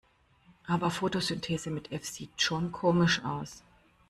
Aber 0.65 0.89
Fotosynthese 0.89 1.69
mit 1.69 1.91
F 1.91 2.03
sieht 2.05 2.41
schon 2.41 2.71
komisch 2.71 3.21
aus. 3.23 3.61